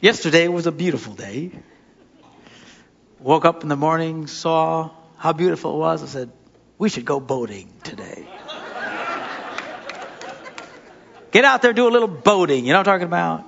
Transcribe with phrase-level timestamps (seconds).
[0.00, 1.50] Yesterday was a beautiful day.
[3.18, 6.04] Woke up in the morning, saw how beautiful it was.
[6.04, 6.30] I said,
[6.78, 8.28] we should go boating today.
[11.32, 12.64] Get out there, do a little boating.
[12.64, 13.44] You know what I'm talking about?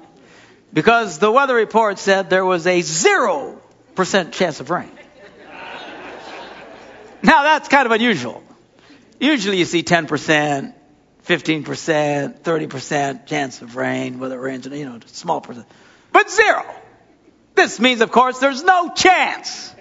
[0.72, 4.90] Because the weather report said there was a 0% chance of rain.
[7.22, 8.42] Now that's kind of unusual.
[9.20, 10.74] Usually you see 10%,
[11.26, 15.66] 15%, 30% chance of rain, whether it rains, you know, small percent.
[16.12, 16.64] But zero.
[17.54, 19.74] This means, of course, there's no chance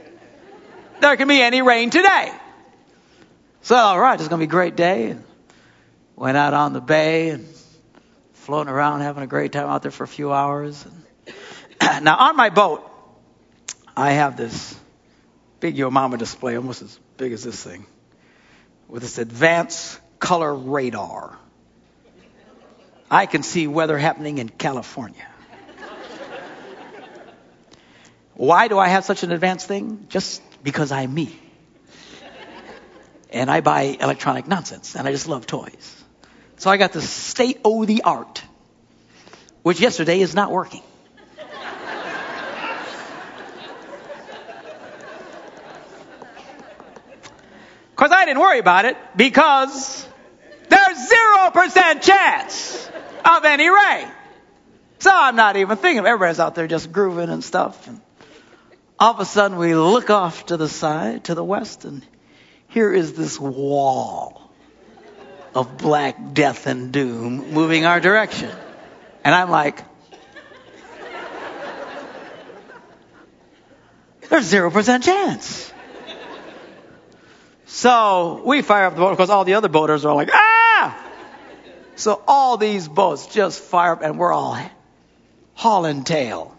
[1.00, 2.32] there can be any rain today.
[3.62, 5.12] So, all right, it's going to be a great day.
[5.12, 5.23] And
[6.20, 7.48] Went out on the bay and
[8.34, 10.86] floating around, having a great time out there for a few hours.
[11.82, 12.84] now, on my boat,
[13.96, 14.78] I have this
[15.62, 17.86] big Yo Mama display, almost as big as this thing,
[18.90, 21.38] with this advanced color radar.
[23.09, 25.26] I can see weather happening in California.
[28.40, 30.06] Why do I have such an advanced thing?
[30.08, 31.38] Just because I'm me.
[33.31, 36.04] And I buy electronic nonsense, and I just love toys.
[36.56, 38.42] So I got the state of the art,
[39.62, 40.81] which yesterday is not working.
[47.92, 50.08] Because I didn't worry about it because
[50.70, 51.12] there's
[51.52, 52.90] 0% chance
[53.26, 54.08] of any rain.
[55.00, 56.06] So I'm not even thinking.
[56.06, 57.86] Everybody's out there just grooving and stuff.
[57.90, 58.00] And
[59.00, 62.05] all of a sudden, we look off to the side, to the west, and
[62.67, 64.52] here is this wall
[65.56, 68.52] of black death and doom moving our direction.
[69.23, 69.83] And I'm like,
[74.30, 75.73] there's 0% chance.
[77.66, 81.06] So we fire up the boat because all the other boaters are like, ah!
[81.95, 84.59] So all these boats just fire up and we're all
[85.53, 86.56] hauling tail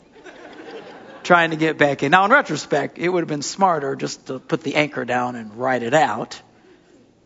[1.22, 2.10] trying to get back in.
[2.10, 5.56] Now, in retrospect, it would have been smarter just to put the anchor down and
[5.56, 6.40] ride it out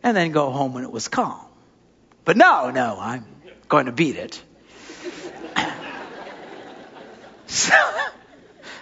[0.03, 1.45] and then go home when it was calm.
[2.25, 3.25] But no, no, I'm
[3.67, 4.41] going to beat it.
[7.47, 7.73] so,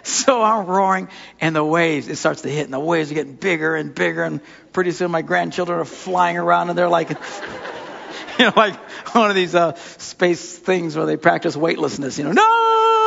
[0.04, 1.10] so I'm roaring,
[1.40, 4.24] and the waves, it starts to hit, and the waves are getting bigger and bigger,
[4.24, 4.42] and
[4.72, 7.10] pretty soon my grandchildren are flying around, and they're like,
[8.40, 8.76] you know, like
[9.14, 13.03] one of these uh, space things where they practice weightlessness, you know, no!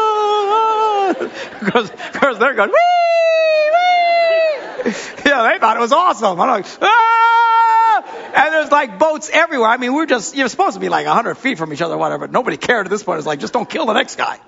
[1.61, 4.93] because, because they're going, wee, wee!
[5.25, 6.41] Yeah, they thought it was awesome.
[6.41, 8.37] I'm like, ah!
[8.37, 9.69] And there's like boats everywhere.
[9.69, 11.99] I mean, we're just, you're supposed to be like 100 feet from each other, or
[11.99, 13.19] whatever, but nobody cared at this point.
[13.19, 14.39] It's like, just don't kill the next guy.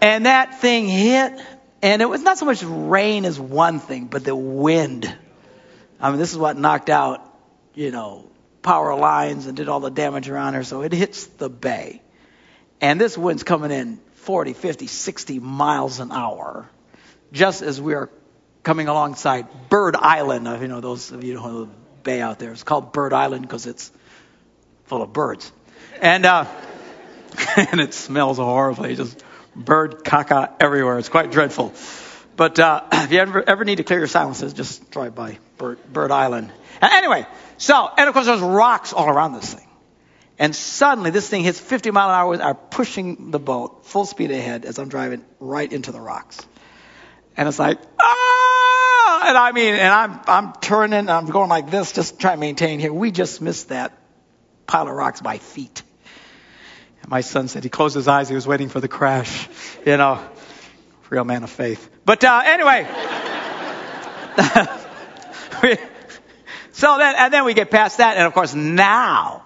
[0.00, 1.40] And that thing hit,
[1.80, 5.16] and it was not so much rain as one thing, but the wind.
[6.00, 7.24] I mean, this is what knocked out,
[7.74, 8.28] you know,
[8.62, 10.64] power lines and did all the damage around her.
[10.64, 12.02] So it hits the bay.
[12.80, 16.68] And this wind's coming in 40, 50, 60 miles an hour,
[17.32, 18.08] just as we are
[18.62, 20.46] coming alongside Bird Island.
[20.60, 21.70] You know, those of you who know the
[22.02, 22.52] bay out there.
[22.52, 23.90] It's called Bird Island because it's
[24.84, 25.50] full of birds.
[26.00, 26.46] And, uh,
[27.56, 28.94] and it smells horribly.
[28.96, 29.22] Just
[29.54, 30.98] bird caca everywhere.
[30.98, 31.72] It's quite dreadful.
[32.36, 35.78] But uh, if you ever, ever need to clear your silences, just drive by Bird,
[35.92, 36.52] Bird Island.
[36.80, 37.26] Anyway,
[37.58, 39.66] so, and of course there's rocks all around this thing.
[40.42, 44.32] And suddenly this thing hits 50 mile an hour, are pushing the boat full speed
[44.32, 46.36] ahead as I'm driving right into the rocks.
[47.36, 49.28] And it's like, ah!
[49.28, 52.80] And I mean, and I'm, I'm turning, I'm going like this, just trying to maintain
[52.80, 52.92] here.
[52.92, 53.96] We just missed that
[54.66, 55.84] pile of rocks by feet.
[57.02, 59.48] And my son said he closed his eyes, he was waiting for the crash.
[59.86, 60.28] You know,
[61.08, 61.88] real man of faith.
[62.04, 62.88] But uh, anyway,
[66.72, 69.44] so then and then we get past that, and of course now,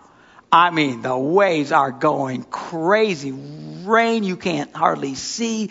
[0.50, 5.70] I mean the waves are going crazy, rain you can't hardly see,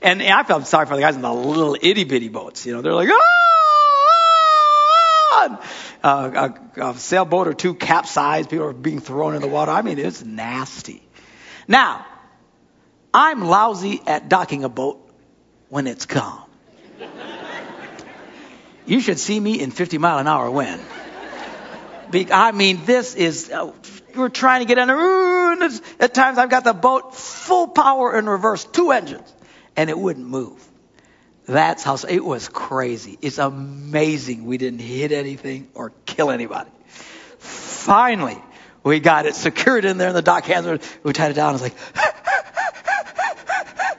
[0.00, 2.64] and, I felt sorry for the guys in the little itty bitty boats.
[2.66, 3.34] You know, they're like ah.
[6.00, 8.50] Uh, a, a sailboat or two capsized.
[8.50, 9.72] People are being thrown in the water.
[9.72, 11.02] I mean, it's nasty.
[11.66, 12.06] Now,
[13.12, 15.04] I'm lousy at docking a boat
[15.68, 16.44] when it's calm.
[18.86, 20.80] You should see me in 50 mile an hour wind.
[22.12, 23.72] I mean, this is, uh,
[24.14, 24.90] we're trying to get in.
[24.90, 29.32] ooh, at times I've got the boat full power in reverse, two engines,
[29.76, 30.64] and it wouldn't move.
[31.46, 33.18] That's how, it was crazy.
[33.22, 36.70] It's amazing we didn't hit anything or kill anybody.
[37.38, 38.42] Finally,
[38.82, 40.80] we got it secured in there in the dock hands.
[41.02, 41.54] We tied it down.
[41.54, 41.74] It's like,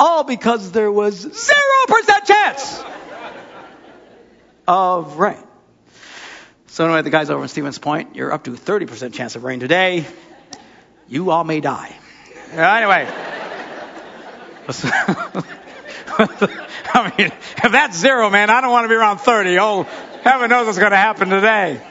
[0.00, 2.84] all because there was 0% chance
[4.66, 5.47] of rain.
[6.78, 9.58] So anyway, the guys over in Stevens Point, you're up to 30% chance of rain
[9.58, 10.06] today.
[11.08, 11.92] You all may die.
[12.52, 13.04] Anyway.
[16.94, 17.32] I mean,
[17.64, 19.58] if that's zero, man, I don't want to be around 30.
[19.58, 19.82] Oh,
[20.22, 21.84] heaven knows what's going to happen today.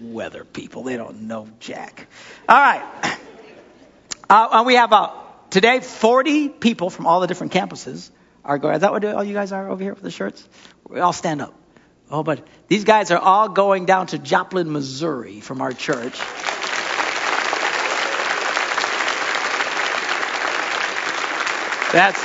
[0.00, 2.06] Weather people, they don't know jack.
[2.48, 3.18] All right.
[4.30, 5.10] Uh, we have uh,
[5.50, 8.08] today 40 people from all the different campuses
[8.42, 8.76] are going.
[8.76, 10.48] Is that what all you guys are over here with the shirts?
[10.88, 11.54] We all stand up.
[12.10, 16.18] Oh, but these guys are all going down to Joplin, Missouri from our church.
[21.92, 22.22] That's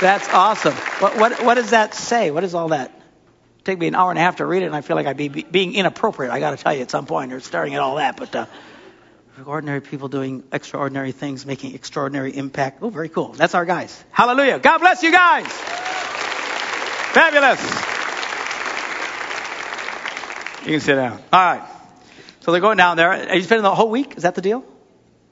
[0.00, 0.74] that's awesome.
[0.74, 2.30] What, what, what does that say?
[2.30, 2.92] What is all that?
[3.64, 5.16] Take me an hour and a half to read it, and I feel like I'd
[5.16, 6.32] be, be being inappropriate.
[6.32, 8.16] I got to tell you at some point, or starting at all that.
[8.16, 8.46] But uh,
[9.44, 12.78] ordinary people doing extraordinary things, making extraordinary impact.
[12.80, 13.32] Oh, very cool.
[13.32, 14.04] That's our guys.
[14.10, 14.60] Hallelujah.
[14.60, 15.46] God bless you guys.
[17.12, 17.97] Fabulous.
[20.68, 21.22] You can sit down.
[21.32, 21.66] All right.
[22.40, 23.10] So they're going down there.
[23.10, 24.18] Are you spending the whole week?
[24.18, 24.64] Is that the deal?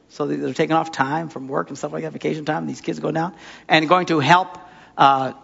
[0.08, 2.66] So they're taking off time from work and stuff like that, vacation time.
[2.66, 3.34] These kids go down
[3.68, 4.56] and going to help
[4.96, 5.34] uh,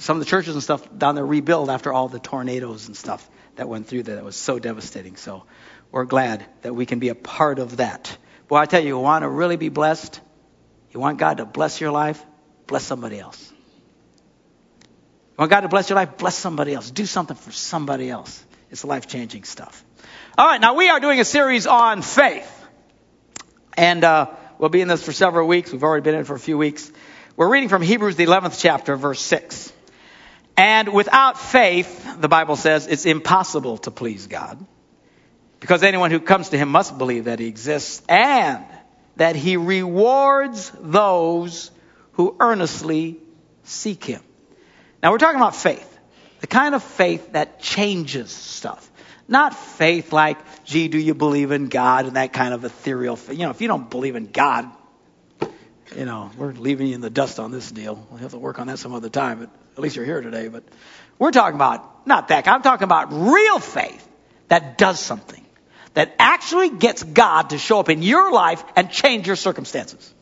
[0.00, 3.28] some of the churches and stuff down there rebuild after all the tornadoes and stuff
[3.54, 4.16] that went through there.
[4.16, 5.14] That was so devastating.
[5.14, 5.44] So
[5.92, 8.18] we're glad that we can be a part of that.
[8.48, 10.20] Boy, I tell you, you want to really be blessed.
[10.90, 12.20] You want God to bless your life.
[12.66, 13.52] Bless somebody else.
[14.80, 16.16] You want God to bless your life.
[16.18, 16.90] Bless somebody else.
[16.90, 18.44] Do something for somebody else.
[18.70, 19.84] It's life changing stuff.
[20.36, 22.54] All right, now we are doing a series on faith.
[23.76, 25.72] And uh, we'll be in this for several weeks.
[25.72, 26.90] We've already been in it for a few weeks.
[27.36, 29.72] We're reading from Hebrews, the 11th chapter, verse 6.
[30.56, 34.64] And without faith, the Bible says, it's impossible to please God.
[35.60, 38.64] Because anyone who comes to him must believe that he exists and
[39.16, 41.70] that he rewards those
[42.12, 43.18] who earnestly
[43.64, 44.22] seek him.
[45.02, 45.97] Now we're talking about faith.
[46.48, 48.90] Kind of faith that changes stuff.
[49.28, 53.38] Not faith like, gee, do you believe in God and that kind of ethereal faith.
[53.38, 54.70] You know, if you don't believe in God,
[55.96, 58.06] you know, we're leaving you in the dust on this deal.
[58.10, 60.48] We'll have to work on that some other time, but at least you're here today.
[60.48, 60.64] But
[61.18, 64.06] we're talking about, not that, I'm talking about real faith
[64.48, 65.44] that does something.
[65.94, 70.14] That actually gets God to show up in your life and change your circumstances.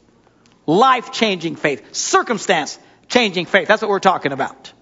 [0.65, 1.95] Life changing faith.
[1.95, 2.79] Circumstance
[3.09, 3.69] changing faith.
[3.69, 4.73] That's what we're talking about.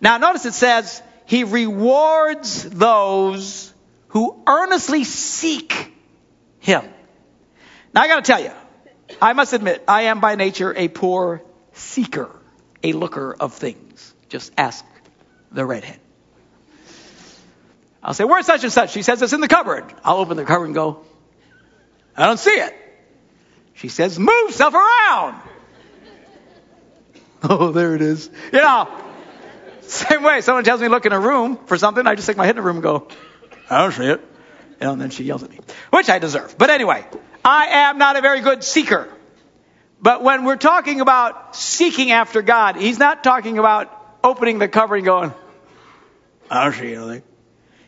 [0.00, 3.72] Now notice it says, he rewards those
[4.08, 5.92] who earnestly seek
[6.60, 6.84] Him.
[7.94, 8.52] Now I gotta tell you,
[9.20, 12.30] I must admit, I am by nature a poor seeker,
[12.82, 14.14] a looker of things.
[14.28, 14.84] Just ask
[15.52, 16.00] the redhead.
[18.02, 18.92] I'll say, where's such and such?
[18.92, 19.84] She says, it's in the cupboard.
[20.04, 21.04] I'll open the cupboard and go,
[22.16, 22.74] I don't see it.
[23.74, 25.42] She says, move stuff around.
[27.48, 28.28] Oh, there it is.
[28.52, 28.88] You know,
[29.90, 32.44] same way, someone tells me look in a room for something, I just stick my
[32.44, 33.08] head in the room and go,
[33.70, 34.20] I don't see it.
[34.80, 35.58] And then she yells at me,
[35.90, 36.56] which I deserve.
[36.58, 37.06] But anyway,
[37.44, 39.08] I am not a very good seeker.
[40.00, 43.90] But when we're talking about seeking after God, he's not talking about
[44.22, 45.32] opening the cover and going,
[46.50, 47.22] I don't see anything.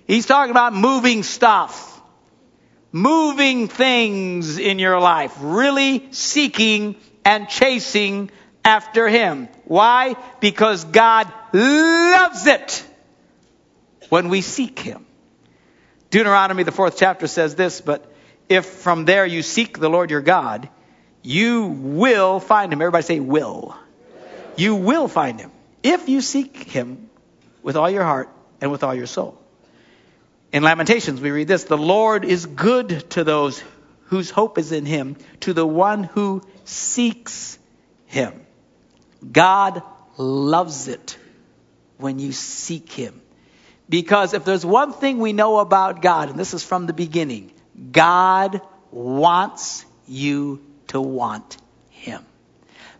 [0.06, 2.00] He's talking about moving stuff,
[2.92, 8.30] moving things in your life, really seeking and chasing
[8.68, 9.48] after him.
[9.64, 10.14] Why?
[10.40, 12.86] Because God loves it
[14.10, 15.06] when we seek him.
[16.10, 18.12] Deuteronomy, the fourth chapter says this, but
[18.48, 20.68] if from there you seek the Lord your God,
[21.22, 22.80] you will find him.
[22.82, 23.74] Everybody say will.
[24.56, 25.50] You will find him
[25.82, 27.08] if you seek him
[27.62, 28.28] with all your heart
[28.60, 29.40] and with all your soul.
[30.52, 33.62] In Lamentations, we read this The Lord is good to those
[34.04, 37.58] whose hope is in him, to the one who seeks
[38.06, 38.46] him.
[39.32, 39.82] God
[40.16, 41.16] loves it
[41.96, 43.20] when you seek Him.
[43.88, 47.52] Because if there's one thing we know about God, and this is from the beginning,
[47.92, 48.60] God
[48.90, 51.56] wants you to want
[51.90, 52.24] Him.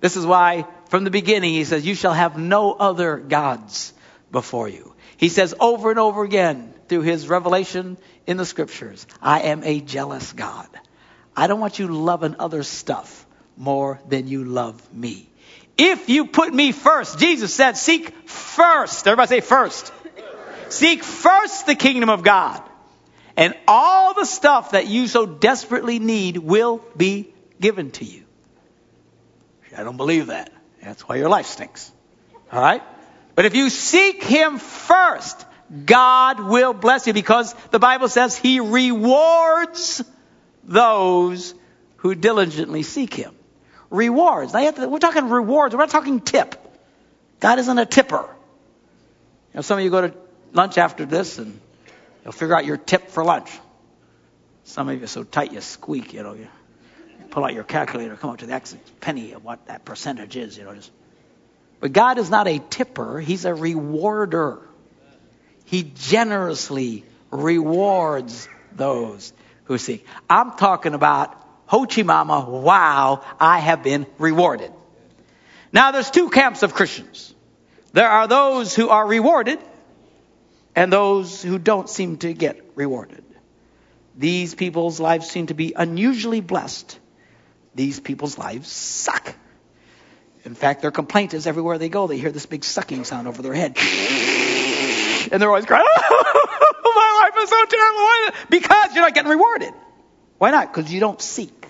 [0.00, 3.92] This is why from the beginning He says, You shall have no other gods
[4.30, 4.94] before you.
[5.16, 9.80] He says over and over again through His revelation in the scriptures, I am a
[9.80, 10.68] jealous God.
[11.37, 15.27] I don't want you loving other stuff more than you love me.
[15.78, 19.06] If you put me first, Jesus said, seek first.
[19.06, 19.92] Everybody say first.
[20.68, 22.61] Seek first the kingdom of God.
[23.37, 28.25] And all the stuff that you so desperately need will be given to you.
[29.76, 30.52] I don't believe that.
[30.82, 31.92] That's why your life stinks.
[32.52, 32.82] All right?
[33.37, 35.47] But if you seek Him first,
[35.85, 40.02] God will bless you because the Bible says He rewards
[40.64, 41.54] those
[41.99, 43.38] who diligently seek Him
[43.90, 44.52] rewards.
[44.52, 45.75] To, we're talking rewards.
[45.75, 46.54] We're not talking tip.
[47.40, 48.28] God isn't a tipper.
[49.52, 50.14] You know, some of you go to
[50.52, 51.61] lunch after this and
[52.25, 53.50] you'll figure out your tip for lunch.
[54.64, 56.35] Some of you are so tight you squeak, you know.
[56.35, 56.49] You
[57.30, 60.57] pull out your calculator, come up to the X penny of what that percentage is,
[60.59, 60.75] you know.
[60.75, 60.90] Just.
[61.80, 64.61] But God is not a tipper, He's a rewarder.
[65.64, 69.33] He generously rewards those
[69.64, 70.07] who seek.
[70.28, 71.35] I'm talking about
[71.68, 74.72] Ho Chi Mama, wow, I have been rewarded.
[75.70, 77.34] Now there's two camps of Christians.
[77.92, 79.58] There are those who are rewarded
[80.75, 83.22] and those who don't seem to get rewarded.
[84.16, 86.98] These people's lives seem to be unusually blessed.
[87.75, 89.34] These people's lives suck.
[90.44, 93.42] In fact, their complaint is everywhere they go, they hear this big sucking sound over
[93.42, 93.76] their head.
[95.30, 98.46] And they're always crying, oh, my life is so terrible.
[98.48, 99.75] Because you're not getting rewarded.
[100.38, 100.73] Why not?
[100.73, 101.66] Because you don't seek.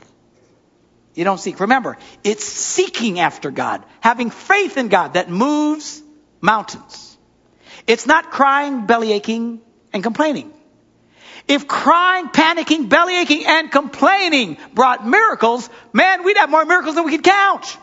[1.15, 1.59] You don't seek.
[1.61, 6.03] Remember, it's seeking after God, having faith in God that moves
[6.41, 7.17] mountains.
[7.87, 9.61] It's not crying, belly aching,
[9.93, 10.53] and complaining.
[11.49, 17.05] If crying, panicking, belly aching, and complaining brought miracles, man, we'd have more miracles than
[17.05, 17.79] we could count.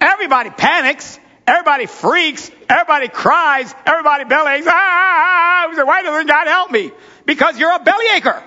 [0.00, 1.18] Everybody panics.
[1.46, 2.50] Everybody freaks.
[2.68, 3.74] Everybody cries.
[3.86, 4.66] Everybody belly aches.
[4.68, 5.70] Ah.
[5.72, 6.90] Why doesn't God help me?
[7.26, 8.42] Because you're a belly acher.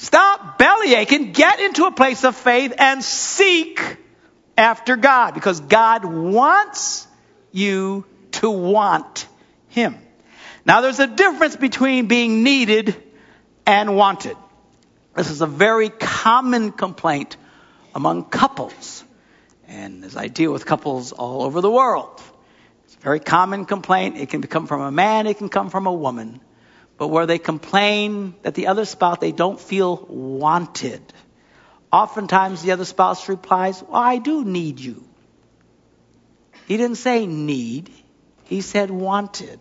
[0.00, 1.32] Stop belly aching.
[1.32, 3.98] Get into a place of faith and seek
[4.56, 7.06] after God because God wants
[7.52, 9.28] you to want
[9.68, 9.98] Him.
[10.64, 12.96] Now there's a difference between being needed
[13.66, 14.38] and wanted.
[15.16, 17.36] This is a very common complaint
[17.94, 19.04] among couples.
[19.68, 22.22] And as I deal with couples all over the world,
[22.86, 24.16] it's a very common complaint.
[24.16, 26.40] It can come from a man, it can come from a woman
[27.00, 31.00] but where they complain that the other spouse, they don't feel wanted.
[31.90, 35.02] Oftentimes the other spouse replies, well, I do need you.
[36.66, 37.90] He didn't say need.
[38.44, 39.58] He said wanted.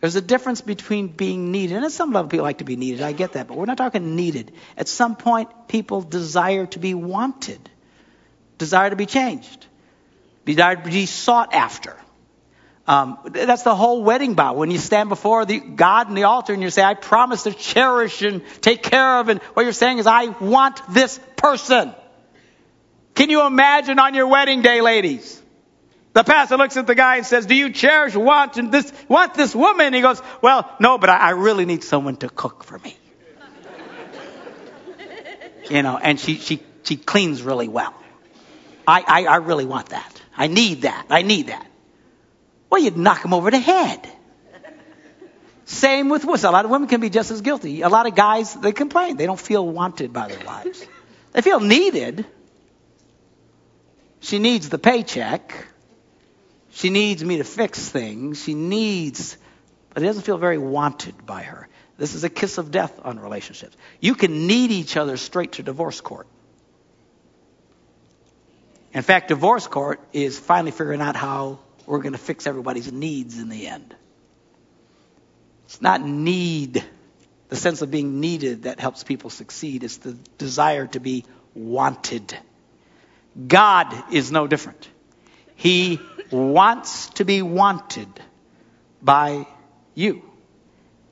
[0.00, 3.02] There's a difference between being needed, and at some level people like to be needed,
[3.02, 4.50] I get that, but we're not talking needed.
[4.76, 7.70] At some point, people desire to be wanted,
[8.58, 9.64] desire to be changed,
[10.44, 11.96] desire to be sought after.
[12.88, 14.54] Um, that's the whole wedding vow.
[14.54, 17.52] When you stand before the God in the altar and you say, I promise to
[17.52, 21.92] cherish and take care of, and what you're saying is, I want this person.
[23.14, 25.42] Can you imagine on your wedding day, ladies?
[26.12, 29.54] The pastor looks at the guy and says, Do you cherish, want this, want this
[29.54, 29.92] woman?
[29.92, 32.96] He goes, Well, no, but I, I really need someone to cook for me.
[35.70, 37.92] you know, and she, she, she cleans really well.
[38.86, 40.22] I, I, I really want that.
[40.36, 41.06] I need that.
[41.10, 41.66] I need that.
[42.70, 44.08] Well, you'd knock them over the head.
[45.66, 46.44] Same with women.
[46.44, 47.82] A lot of women can be just as guilty.
[47.82, 49.16] A lot of guys, they complain.
[49.16, 50.86] They don't feel wanted by their wives.
[51.32, 52.24] They feel needed.
[54.20, 55.66] She needs the paycheck.
[56.70, 58.42] She needs me to fix things.
[58.42, 59.36] She needs,
[59.92, 61.68] but he doesn't feel very wanted by her.
[61.98, 63.76] This is a kiss of death on relationships.
[64.00, 66.26] You can need each other straight to divorce court.
[68.92, 73.38] In fact, divorce court is finally figuring out how we're going to fix everybody's needs
[73.38, 73.94] in the end.
[75.66, 76.84] It's not need,
[77.48, 79.84] the sense of being needed that helps people succeed.
[79.84, 81.24] It's the desire to be
[81.54, 82.36] wanted.
[83.46, 84.88] God is no different.
[85.56, 86.00] He
[86.30, 88.08] wants to be wanted
[89.02, 89.46] by
[89.94, 90.22] you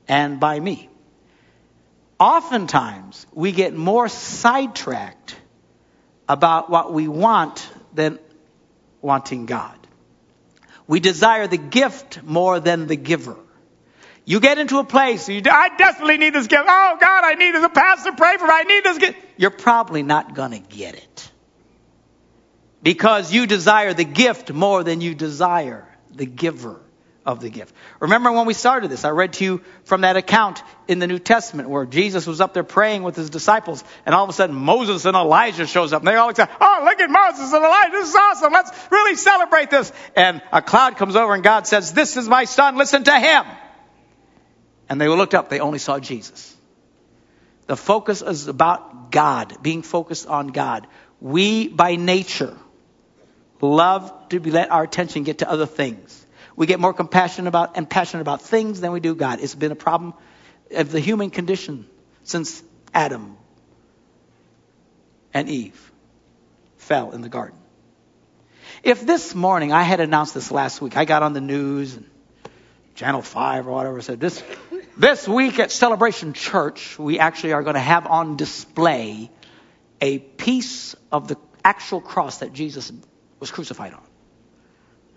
[0.07, 0.89] and by me.
[2.19, 5.35] Oftentimes, we get more sidetracked
[6.29, 8.19] about what we want than
[9.01, 9.84] wanting God.
[10.87, 13.37] We desire the gift more than the giver.
[14.25, 16.63] You get into a place, you, I desperately need this gift.
[16.67, 17.63] Oh God, I need this.
[17.63, 18.53] A pastor pray for me.
[18.53, 19.17] I need this gift.
[19.37, 21.31] You're probably not gonna get it.
[22.81, 26.79] Because you desire the gift more than you desire the giver
[27.25, 27.73] of the gift.
[27.99, 31.17] Remember when we started this, I read to you from that account in the New
[31.17, 34.55] Testament where Jesus was up there praying with his disciples and all of a sudden
[34.55, 37.91] Moses and Elijah shows up and they all say, oh, look at Moses and Elijah.
[37.91, 38.53] This is awesome.
[38.53, 39.91] Let's really celebrate this.
[40.15, 42.77] And a cloud comes over and God says, this is my son.
[42.77, 43.43] Listen to him.
[44.87, 45.49] And they looked up.
[45.49, 46.55] They only saw Jesus.
[47.65, 50.85] The focus is about God, being focused on God.
[51.19, 52.55] We, by nature,
[53.61, 56.24] love to let our attention get to other things.
[56.55, 59.39] We get more compassionate about and passionate about things than we do God.
[59.41, 60.13] It's been a problem
[60.71, 61.85] of the human condition
[62.23, 63.37] since Adam
[65.33, 65.91] and Eve
[66.77, 67.57] fell in the garden.
[68.83, 72.05] If this morning I had announced this last week, I got on the news and
[72.95, 74.41] Channel 5 or whatever said this
[74.97, 79.29] this week at Celebration Church, we actually are going to have on display
[79.99, 81.35] a piece of the
[81.65, 82.93] actual cross that Jesus
[83.39, 84.04] was crucified on.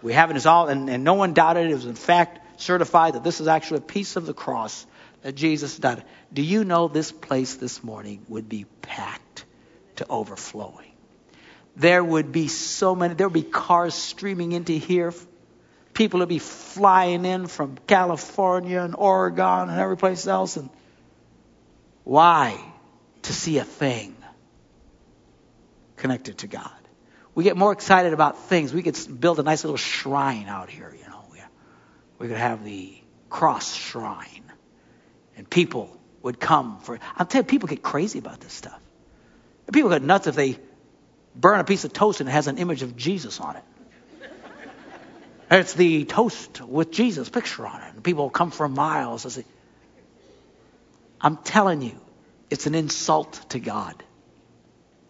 [0.03, 1.71] We have it as all, and, and no one doubted it.
[1.71, 4.87] It was in fact certified that this is actually a piece of the cross
[5.23, 6.05] that Jesus died.
[6.33, 9.45] Do you know this place this morning would be packed
[9.99, 10.93] to overflowing.
[11.77, 15.13] There would be so many, there would be cars streaming into here.
[15.93, 20.57] People would be flying in from California and Oregon and every place else.
[20.57, 20.71] And
[22.05, 22.61] why?
[23.23, 24.17] To see a thing
[25.97, 26.78] connected to God.
[27.39, 28.75] We get more excited about things.
[28.75, 31.23] We could build a nice little shrine out here, you know.
[32.19, 34.43] We, could have the cross shrine.
[35.37, 37.01] And people would come for it.
[37.17, 38.81] I'll tell you, people get crazy about this stuff.
[39.73, 40.59] People get nuts if they
[41.37, 43.65] burn a piece of toast and it has an image of Jesus on it.
[45.53, 47.95] it's the toast with Jesus picture on it.
[47.95, 49.25] And people come for miles.
[49.27, 49.45] I say,
[51.21, 52.01] I'm telling you,
[52.51, 54.03] it's an insult to God.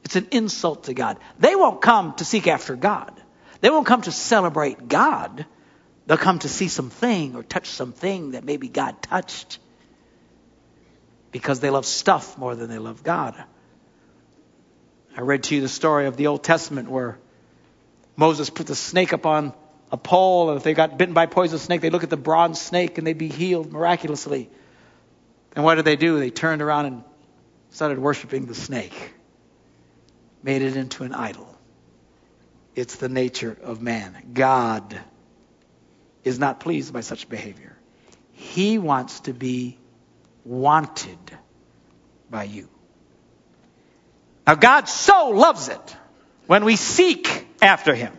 [0.05, 1.19] It's an insult to God.
[1.39, 3.13] They won't come to seek after God.
[3.61, 5.45] They won't come to celebrate God.
[6.07, 9.59] They'll come to see something or touch something that maybe God touched
[11.31, 13.35] because they love stuff more than they love God.
[15.17, 17.19] I read to you the story of the Old Testament where
[18.17, 19.53] Moses put the snake up on
[19.91, 22.17] a pole, and if they got bitten by a poisonous snake, they look at the
[22.17, 24.51] bronze snake and they'd be healed miraculously.
[25.55, 26.19] And what did they do?
[26.19, 27.05] They turned around and
[27.71, 29.15] started worshiping the snake,
[30.43, 31.55] made it into an idol.
[32.75, 34.17] It's the nature of man.
[34.35, 34.99] God
[36.25, 37.77] is not pleased by such behavior.
[38.33, 39.79] He wants to be
[40.45, 41.19] wanted
[42.31, 42.69] by you.
[44.47, 45.97] Now, God so loves it
[46.47, 48.13] when we seek after Him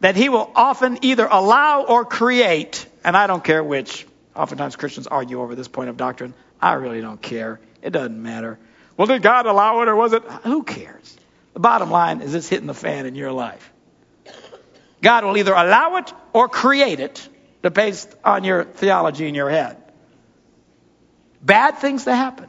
[0.00, 4.06] that He will often either allow or create, and I don't care which.
[4.34, 6.34] Oftentimes Christians argue over this point of doctrine.
[6.60, 7.60] I really don't care.
[7.82, 8.58] It doesn't matter.
[8.96, 10.22] Well, did God allow it or was it?
[10.44, 11.16] Who cares?
[11.54, 13.72] The bottom line is it's hitting the fan in your life.
[15.02, 17.28] God will either allow it or create it
[17.72, 19.76] based on your theology in your head.
[21.42, 22.48] Bad things to happen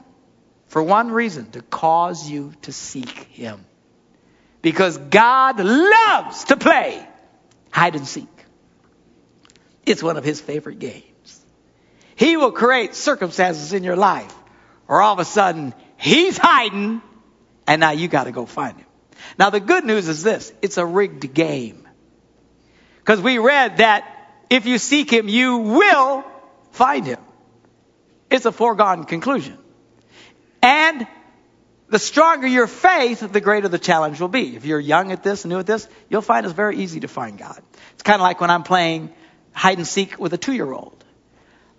[0.68, 3.66] for one reason to cause you to seek Him.
[4.62, 7.08] Because God loves to play
[7.72, 8.28] hide and seek.
[9.86, 11.46] It's one of His favorite games.
[12.16, 14.34] He will create circumstances in your life
[14.88, 17.02] where all of a sudden He's hiding
[17.66, 18.86] and now you got to go find Him.
[19.38, 21.88] Now the good news is this it's a rigged game.
[23.00, 24.06] Because we read that
[24.50, 26.26] if you seek him, you will
[26.72, 27.20] find him.
[28.30, 29.58] It's a foregone conclusion.
[30.62, 31.08] And
[31.90, 34.56] the stronger your faith, the greater the challenge will be.
[34.56, 37.38] If you're young at this new at this, you'll find it's very easy to find
[37.38, 37.62] God.
[37.94, 39.14] It's kind of like when I'm playing
[39.54, 41.04] hide and seek with a two year old.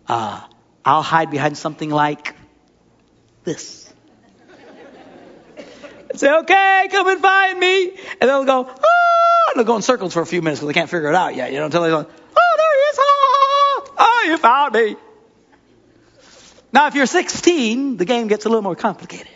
[0.06, 0.40] Uh,
[0.84, 2.34] I'll hide behind something like
[3.44, 3.87] this.
[6.10, 7.90] And say, okay, come and find me.
[8.20, 10.78] And they'll go, oh, and they'll go in circles for a few minutes because they
[10.78, 12.98] can't figure it out yet, you know, until they go, oh, there he is.
[13.00, 14.96] Oh, oh, you found me.
[16.72, 19.28] Now, if you're 16, the game gets a little more complicated.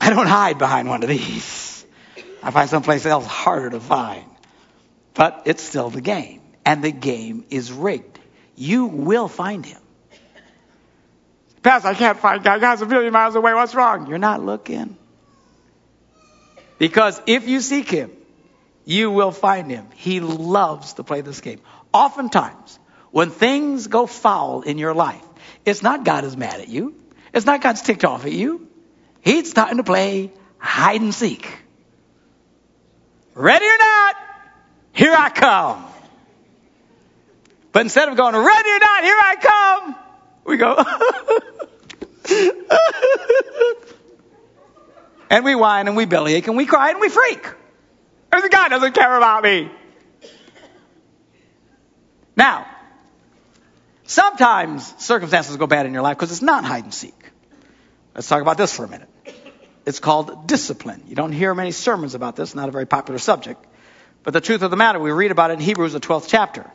[0.00, 1.84] I don't hide behind one of these.
[2.42, 4.24] I find someplace else harder to find.
[5.14, 6.40] But it's still the game.
[6.64, 8.18] And the game is rigged.
[8.56, 9.80] You will find him.
[11.62, 12.60] Pastor, I can't find God.
[12.60, 13.54] God's a million miles away.
[13.54, 14.08] What's wrong?
[14.08, 14.96] You're not looking.
[16.82, 18.10] Because if you seek him,
[18.84, 19.86] you will find him.
[19.94, 21.60] He loves to play this game.
[21.92, 22.76] Oftentimes,
[23.12, 25.22] when things go foul in your life,
[25.64, 26.96] it's not God is mad at you.
[27.32, 28.66] It's not God's ticked off at you.
[29.20, 31.48] He's starting to play hide and seek.
[33.36, 34.16] Ready or not,
[34.92, 35.84] here I come.
[37.70, 39.94] But instead of going, ready or not, here I come,
[40.46, 40.84] we go,
[45.32, 47.44] and we whine and we bellyache and we cry and we freak.
[48.30, 49.70] God doesn't care about me.
[52.36, 52.66] Now,
[54.04, 57.14] sometimes circumstances go bad in your life because it's not hide and seek.
[58.14, 59.08] Let's talk about this for a minute.
[59.86, 61.02] It's called discipline.
[61.08, 63.64] You don't hear many sermons about this, not a very popular subject.
[64.22, 66.70] But the truth of the matter, we read about it in Hebrews, the 12th chapter.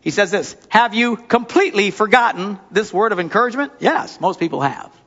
[0.00, 3.72] He says this, have you completely forgotten this word of encouragement?
[3.80, 4.97] Yes, most people have.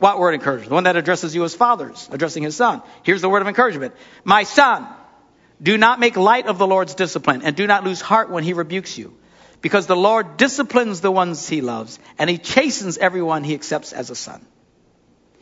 [0.00, 0.70] What word of encouragement?
[0.70, 2.82] The one that addresses you as fathers, addressing his son.
[3.02, 3.94] Here's the word of encouragement.
[4.24, 4.86] My son,
[5.62, 8.54] do not make light of the Lord's discipline and do not lose heart when he
[8.54, 9.14] rebukes you.
[9.60, 14.08] Because the Lord disciplines the ones he loves and he chastens everyone he accepts as
[14.08, 14.44] a son.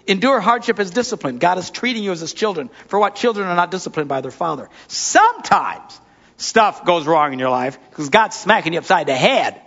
[0.09, 1.39] Endure hardship as discipline.
[1.39, 2.69] God is treating you as his children.
[2.89, 4.71] For what children are not disciplined by their father.
[4.89, 6.01] Sometimes
[6.37, 9.61] stuff goes wrong in your life because God's smacking you upside the head.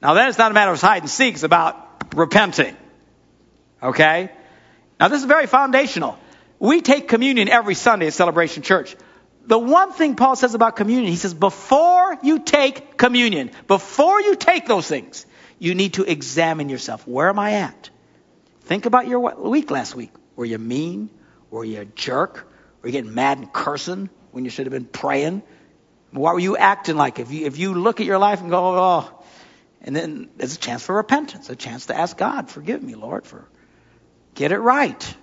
[0.00, 2.78] Now then it's not a matter of hide and seek, it's about repenting.
[3.82, 4.30] Okay?
[4.98, 6.18] Now this is very foundational.
[6.58, 8.96] We take communion every Sunday at Celebration Church.
[9.46, 14.36] The one thing Paul says about communion, he says, before you take communion, before you
[14.36, 15.24] take those things,
[15.58, 17.06] you need to examine yourself.
[17.06, 17.90] Where am I at?
[18.62, 20.12] Think about your week last week.
[20.36, 21.10] Were you mean?
[21.50, 22.46] Were you a jerk?
[22.80, 25.42] Were you getting mad and cursing when you should have been praying?
[26.12, 27.18] What were you acting like?
[27.18, 29.24] If you, if you look at your life and go, oh,
[29.82, 33.26] and then there's a chance for repentance, a chance to ask God, forgive me, Lord,
[33.26, 33.48] for
[34.34, 35.16] get it right.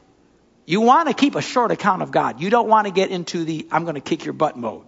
[0.66, 2.42] You want to keep a short account of God.
[2.42, 4.84] You don't want to get into the I'm going to kick your butt mode.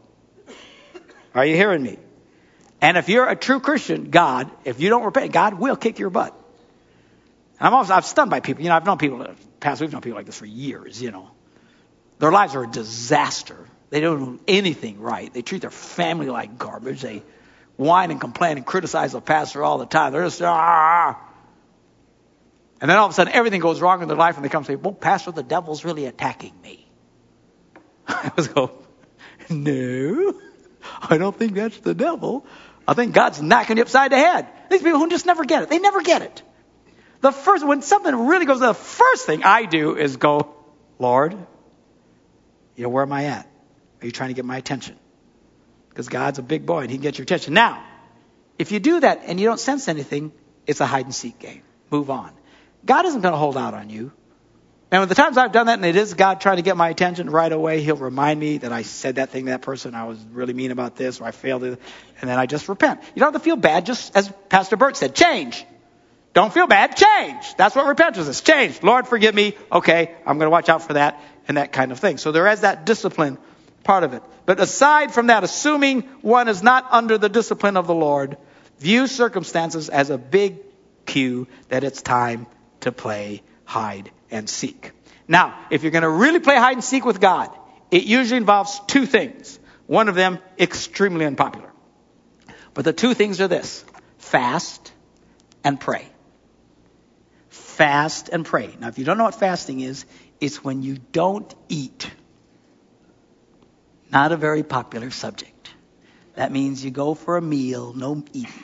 [1.34, 1.97] Are you hearing me?
[2.82, 6.10] And if you're a true Christian, God, if you don't repent, God will kick your
[6.10, 6.34] butt.
[7.60, 8.63] And I'm always, I'm stunned by people.
[8.63, 9.25] You know, I've known people,
[9.60, 11.29] past, we've known people like this for years, you know.
[12.19, 13.58] Their lives are a disaster.
[13.89, 15.34] They don't do anything right.
[15.34, 17.01] They treat their family like garbage.
[17.01, 17.23] They
[17.75, 20.13] whine and complain and criticize the pastor all the time.
[20.13, 21.17] They're just, ah.
[22.81, 24.59] And then all of a sudden everything goes wrong in their life and they come
[24.59, 26.89] and say, well, pastor, the devil's really attacking me.
[28.07, 28.71] I was go,
[29.49, 30.39] no,
[31.01, 32.45] I don't think that's the devil.
[32.87, 34.47] I think God's knocking you upside the head.
[34.69, 35.69] These people who just never get it.
[35.69, 36.41] They never get it.
[37.21, 40.55] The first, when something really goes, the first thing I do is go,
[40.99, 41.33] Lord,
[42.75, 43.47] you know, where am I at?
[44.01, 44.95] Are you trying to get my attention?
[45.89, 47.53] Because God's a big boy and he can get your attention.
[47.53, 47.83] Now,
[48.57, 50.31] if you do that and you don't sense anything,
[50.65, 51.61] it's a hide and seek game.
[51.91, 52.31] Move on.
[52.85, 54.11] God isn't going to hold out on you.
[54.91, 57.29] And the times I've done that and it is God trying to get my attention
[57.29, 60.17] right away, He'll remind me that I said that thing to that person, I was
[60.31, 61.79] really mean about this, or I failed it,
[62.19, 63.01] and then I just repent.
[63.13, 65.63] You don't have to feel bad, just as Pastor Burt said, change.
[66.33, 67.55] Don't feel bad, change.
[67.57, 68.41] That's what repentance is.
[68.41, 68.81] Change.
[68.81, 69.55] Lord, forgive me.
[69.71, 72.17] Okay, I'm going to watch out for that and that kind of thing.
[72.17, 73.37] So there is that discipline
[73.83, 74.23] part of it.
[74.45, 78.37] But aside from that, assuming one is not under the discipline of the Lord,
[78.79, 80.57] view circumstances as a big
[81.05, 82.47] cue that it's time
[82.81, 84.91] to play hide and seek.
[85.27, 87.49] Now, if you're going to really play hide and seek with God,
[87.91, 89.59] it usually involves two things.
[89.85, 91.71] One of them extremely unpopular.
[92.73, 93.83] But the two things are this
[94.17, 94.91] fast
[95.63, 96.07] and pray
[97.79, 98.75] fast and pray.
[98.77, 100.05] Now, if you don't know what fasting is,
[100.41, 102.11] it's when you don't eat.
[104.11, 105.69] Not a very popular subject.
[106.35, 108.63] That means you go for a meal, no eating.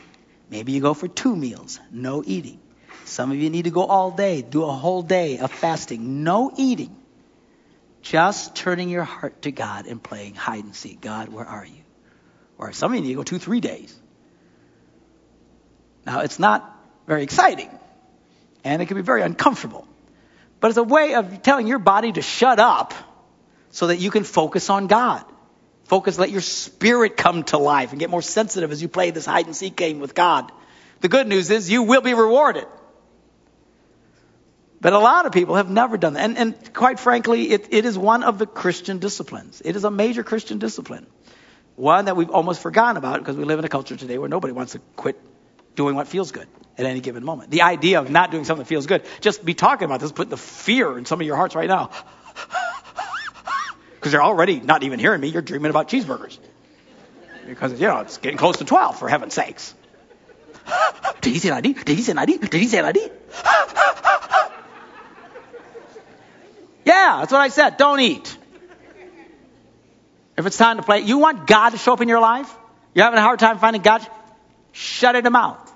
[0.50, 2.60] Maybe you go for two meals, no eating.
[3.06, 6.52] Some of you need to go all day, do a whole day of fasting, no
[6.58, 6.96] eating.
[8.02, 11.02] Just turning your heart to God and playing hide and seek.
[11.02, 11.84] God, where are you?
[12.58, 13.96] Or some of you need to go two, three days.
[16.06, 16.72] Now, it's not
[17.08, 17.70] very exciting
[18.64, 19.88] and it can be very uncomfortable.
[20.60, 22.94] But it's a way of telling your body to shut up
[23.70, 25.24] so that you can focus on God.
[25.84, 29.28] Focus, let your spirit come to life and get more sensitive as you play this
[29.28, 30.52] hide and seek game with God.
[31.02, 32.66] The good news is you will be rewarded.
[34.86, 36.24] But a lot of people have never done that.
[36.24, 39.60] And, and quite frankly, it, it is one of the Christian disciplines.
[39.66, 41.08] It is a major Christian discipline.
[41.76, 44.54] One that we've almost forgotten about because we live in a culture today where nobody
[44.54, 45.20] wants to quit
[45.76, 47.50] doing what feels good at any given moment.
[47.50, 50.30] The idea of not doing something that feels good, just be talking about this, put
[50.30, 51.90] the fear in some of your hearts right now.
[53.96, 56.38] Because you're already not even hearing me, you're dreaming about cheeseburgers.
[57.48, 59.74] Because, you know, it's getting close to 12, for heaven's sakes.
[61.22, 61.74] Did he say ID?
[61.74, 62.38] Did he say ID?
[62.38, 63.10] Did he say ID?
[66.86, 67.78] yeah, that's what I said.
[67.78, 68.38] Don't eat.
[70.38, 72.54] If it's time to play, you want God to show up in your life?
[72.94, 74.06] You're having a hard time finding God?
[74.72, 75.74] Shut it mouth.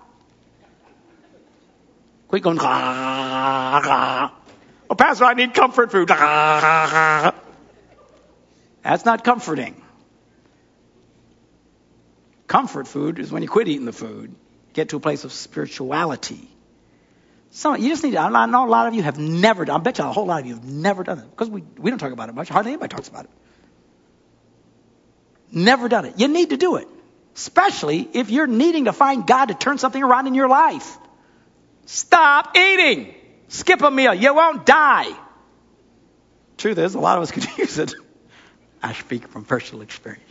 [2.28, 4.36] Quit going, ah, ah.
[4.89, 6.10] Oh, Pastor, I need comfort food.
[6.10, 7.34] That's
[9.06, 9.82] not comforting.
[12.48, 14.36] Comfort food is when you quit eating the food,
[14.74, 16.50] get to a place of spirituality.
[17.52, 19.84] So you just need to, I know a lot of you have never done, I
[19.84, 22.00] bet you a whole lot of you have never done it because we, we don't
[22.00, 22.48] talk about it much.
[22.48, 23.32] Hardly anybody talks about it.
[25.52, 26.14] Never done it.
[26.18, 26.88] You need to do it.
[27.36, 30.98] Especially if you're needing to find God to turn something around in your life.
[31.86, 33.16] Stop eating.
[33.48, 34.14] Skip a meal.
[34.14, 35.12] You won't die.
[36.58, 37.96] Truth is, a lot of us could use it.
[38.84, 40.24] I speak from personal experience.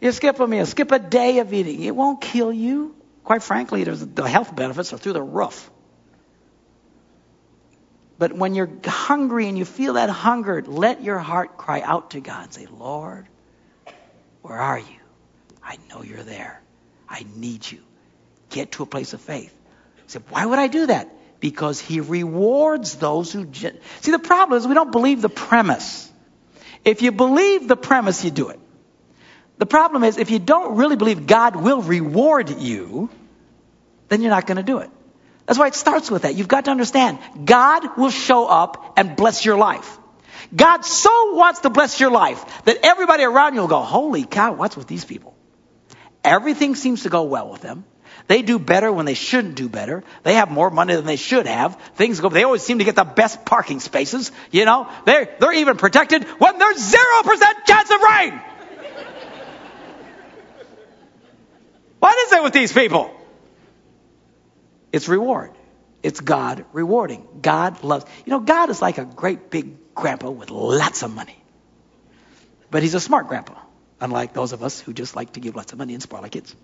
[0.00, 1.82] you skip a meal, skip a day of eating.
[1.82, 2.94] It won't kill you.
[3.28, 5.70] Quite frankly, the health benefits are through the roof.
[8.18, 12.20] But when you're hungry and you feel that hunger, let your heart cry out to
[12.20, 13.26] God say, Lord,
[14.40, 15.00] where are you?
[15.62, 16.62] I know you're there.
[17.06, 17.82] I need you
[18.48, 19.54] get to a place of faith.
[20.06, 21.12] Said, why would I do that?
[21.38, 23.44] Because he rewards those who.
[23.44, 26.10] Gen- See, the problem is we don't believe the premise.
[26.82, 28.58] If you believe the premise, you do it.
[29.58, 33.10] The problem is if you don't really believe God will reward you,
[34.08, 34.90] then you're not going to do it.
[35.46, 36.34] That's why it starts with that.
[36.34, 39.98] You've got to understand God will show up and bless your life.
[40.54, 44.52] God so wants to bless your life that everybody around you will go, Holy cow,
[44.52, 45.34] what's with these people?
[46.22, 47.84] Everything seems to go well with them.
[48.26, 50.04] They do better when they shouldn't do better.
[50.22, 51.80] They have more money than they should have.
[51.94, 54.30] Things go, they always seem to get the best parking spaces.
[54.50, 56.94] You know, they're, they're even protected when there's 0%
[57.66, 58.40] chance of rain.
[62.00, 63.17] what is it with these people?
[64.92, 65.52] It's reward.
[66.02, 67.26] It's God rewarding.
[67.42, 68.06] God loves.
[68.24, 71.36] You know, God is like a great big grandpa with lots of money.
[72.70, 73.54] But he's a smart grandpa,
[74.00, 76.28] unlike those of us who just like to give lots of money and spoil our
[76.28, 76.54] kids.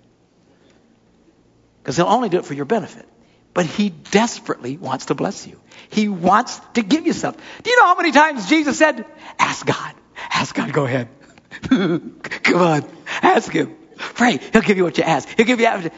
[1.83, 3.07] Because he'll only do it for your benefit.
[3.53, 5.61] But he desperately wants to bless you.
[5.91, 7.37] He wants to give you stuff.
[7.63, 9.07] Do you know how many times Jesus said,
[9.39, 9.95] Ask God.
[10.31, 11.09] Ask God, go ahead.
[11.63, 12.85] Come on.
[13.23, 13.77] Ask him.
[13.97, 14.39] Pray.
[14.53, 15.29] He'll give you what you ask.
[15.37, 15.91] He'll give you.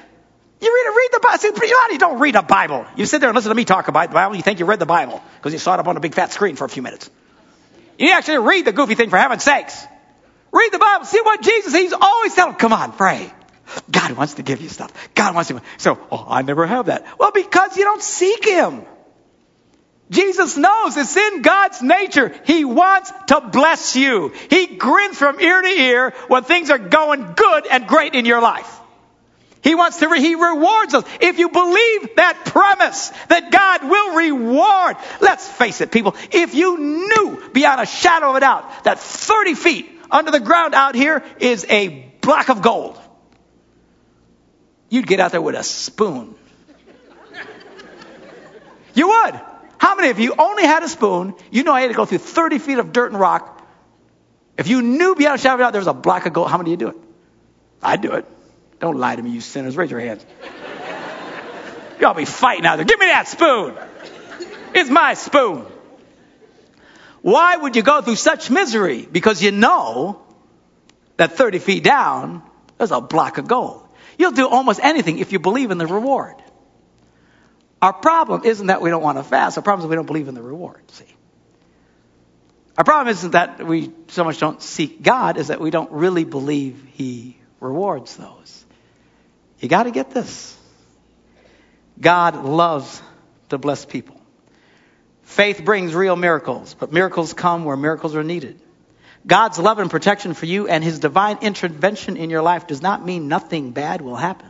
[0.61, 1.92] You read, read the Bible.
[1.92, 2.87] You don't read the Bible.
[2.97, 4.37] You sit there and listen to me talk about the Bible.
[4.37, 6.33] You think you read the Bible because you saw it up on a big fat
[6.33, 7.11] screen for a few minutes.
[7.99, 9.87] You actually read the goofy thing for heaven's sakes.
[10.53, 11.05] Read the Bible.
[11.05, 13.31] See what Jesus, he's always telling, come on, pray.
[13.90, 14.92] God wants to give you stuff.
[15.14, 15.61] God wants to.
[15.79, 17.07] So, oh, I never have that.
[17.19, 18.85] Well, because you don't seek Him.
[20.09, 22.33] Jesus knows it's in God's nature.
[22.45, 24.33] He wants to bless you.
[24.51, 28.40] He grins from ear to ear when things are going good and great in your
[28.40, 28.81] life.
[29.66, 31.02] He wants to, re- he rewards us.
[31.20, 36.79] If you believe that premise that God will reward, let's face it, people, if you
[36.79, 41.24] knew beyond a shadow of a doubt that 30 feet under the ground out here
[41.40, 41.88] is a
[42.20, 42.96] block of gold,
[44.88, 46.37] you'd get out there with a spoon.
[48.94, 49.40] You would.
[49.79, 51.35] How many of you only had a spoon?
[51.50, 53.66] You know I had to go through 30 feet of dirt and rock.
[54.57, 56.52] If you knew beyond a shadow of a doubt there was a block of gold,
[56.52, 57.05] how many of you do it?
[57.83, 58.26] I'd do it.
[58.87, 59.77] Don't lie to me, you sinners.
[59.77, 60.25] Raise your hands.
[62.01, 62.85] Y'all be fighting out there.
[62.85, 63.75] Give me that spoon.
[64.75, 65.66] It's my spoon.
[67.20, 69.05] Why would you go through such misery?
[69.05, 70.22] Because you know
[71.16, 72.44] that 30 feet down,
[72.79, 73.83] there's a block of gold.
[74.18, 76.37] You'll do almost anything if you believe in the reward.
[77.83, 79.57] Our problem isn't that we don't want to fast.
[79.57, 80.88] Our problem is we don't believe in the reward.
[80.92, 81.12] See,
[82.79, 86.22] our problem isn't that we so much don't seek God, is that we don't really
[86.22, 88.65] believe He rewards those.
[89.61, 90.57] You got to get this.
[92.01, 93.03] God loves
[93.49, 94.21] to bless people.
[95.23, 98.61] Faith brings real miracles, but miracles come where miracles are needed.
[99.27, 103.05] God's love and protection for you and his divine intervention in your life does not
[103.05, 104.49] mean nothing bad will happen.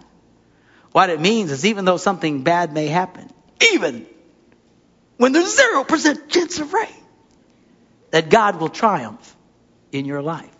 [0.93, 3.31] What it means is even though something bad may happen,
[3.73, 4.07] even
[5.17, 6.89] when there's 0% chance of rain,
[8.11, 9.37] that God will triumph
[9.93, 10.56] in your life.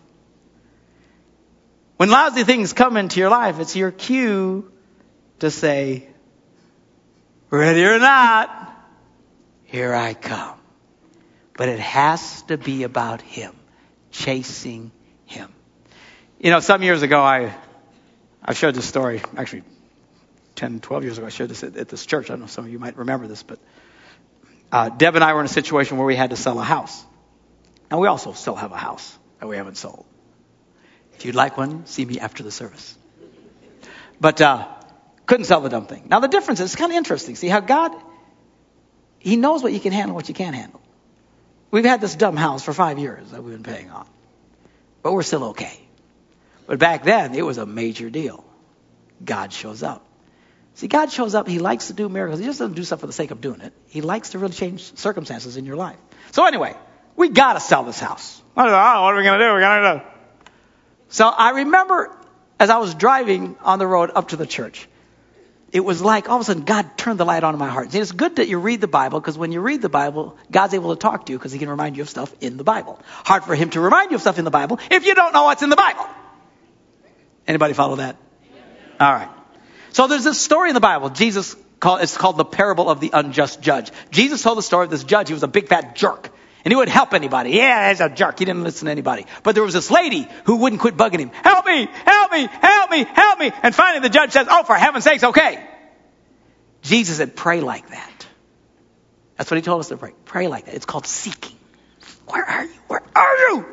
[1.97, 4.71] When lousy things come into your life, it's your cue
[5.39, 6.07] to say,
[7.49, 8.75] ready or not,
[9.65, 10.57] here I come.
[11.57, 13.53] But it has to be about Him
[14.17, 14.91] chasing
[15.27, 15.53] him.
[16.39, 17.55] You know, some years ago, I,
[18.43, 19.63] I shared this story, actually
[20.55, 22.29] 10, 12 years ago, I shared this at, at this church.
[22.29, 23.59] I don't know, some of you might remember this, but
[24.71, 27.03] uh, Deb and I were in a situation where we had to sell a house.
[27.91, 30.05] And we also still have a house that we haven't sold.
[31.17, 32.95] If you'd like one, see me after the service.
[34.21, 34.67] But uh,
[35.25, 36.05] couldn't sell the dumb thing.
[36.09, 37.35] Now the difference is kind of interesting.
[37.35, 37.91] See how God,
[39.17, 40.79] He knows what you can handle, what you can't handle.
[41.71, 44.07] We've had this dumb house for five years that we've been paying on.
[45.01, 45.81] But we're still okay.
[46.67, 48.45] But back then, it was a major deal.
[49.23, 50.05] God shows up.
[50.75, 51.47] See, God shows up.
[51.47, 52.39] He likes to do miracles.
[52.39, 53.73] He just doesn't do stuff for the sake of doing it.
[53.87, 55.97] He likes to really change circumstances in your life.
[56.31, 56.75] So anyway,
[57.15, 58.39] we got to sell this house.
[58.53, 59.43] What are we to do?
[59.45, 60.16] We're to do.
[61.09, 62.15] So I remember
[62.59, 64.87] as I was driving on the road up to the church,
[65.71, 67.91] it was like all of a sudden God turned the light on in my heart.
[67.91, 70.73] See, it's good that you read the Bible because when you read the Bible, God's
[70.73, 72.99] able to talk to you because He can remind you of stuff in the Bible.
[73.25, 75.43] Hard for Him to remind you of stuff in the Bible if you don't know
[75.43, 76.05] what's in the Bible.
[77.47, 78.17] Anybody follow that?
[78.99, 79.29] All right.
[79.91, 81.09] So there's this story in the Bible.
[81.09, 83.91] Jesus called, it's called the parable of the unjust judge.
[84.11, 85.27] Jesus told the story of this judge.
[85.27, 86.31] He was a big fat jerk.
[86.67, 87.51] And he wouldn't help anybody.
[87.51, 88.39] Yeah, he's a jerk.
[88.39, 89.25] He didn't listen to anybody.
[89.41, 91.29] But there was this lady who wouldn't quit bugging him.
[91.29, 91.87] Help me!
[92.05, 92.45] Help me!
[92.45, 93.05] Help me!
[93.05, 93.53] Help me!
[93.63, 95.65] And finally the judge says, oh, for heaven's sakes, okay.
[96.81, 98.27] Jesus said, pray like that.
[99.37, 100.11] That's what he told us to pray.
[100.25, 100.75] Pray like that.
[100.75, 101.55] It's called seeking.
[102.27, 102.79] Where are you?
[102.87, 103.65] Where are you?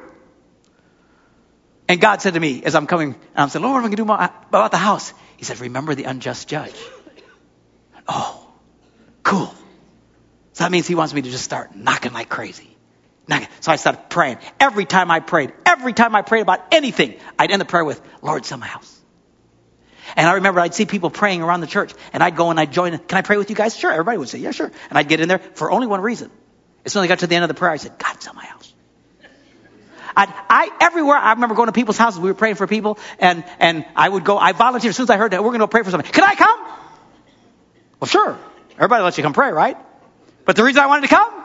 [1.89, 3.89] And God said to me as I'm coming, and I'm saying, Lord, what am I
[3.89, 5.13] going to do about the house?
[5.37, 6.77] He said, remember the unjust judge.
[8.07, 8.47] Oh,
[9.25, 9.53] cool.
[10.53, 12.71] So that means he wants me to just start knocking like crazy.
[13.61, 14.39] So I started praying.
[14.61, 18.01] Every time I prayed, every time I prayed about anything, I'd end the prayer with,
[18.21, 19.01] Lord, sell my house.
[20.17, 22.73] And I remember I'd see people praying around the church, and I'd go and I'd
[22.73, 22.99] join.
[22.99, 23.75] Can I pray with you guys?
[23.75, 23.91] Sure.
[23.91, 24.71] Everybody would say, yeah, sure.
[24.91, 26.31] And I'd get in there for only one reason.
[26.85, 28.35] As soon as I got to the end of the prayer, I said, God, sell
[28.35, 28.75] my house.
[30.15, 32.21] I, I, everywhere, I remember going to people's houses.
[32.21, 35.11] We were praying for people, and, and I would go, I volunteered as soon as
[35.11, 36.13] I heard that we're going to pray for somebody.
[36.13, 36.61] Can I come?
[37.99, 38.39] Well, sure.
[38.77, 39.77] Everybody lets you come pray, right?
[40.45, 41.44] But the reason I wanted to come?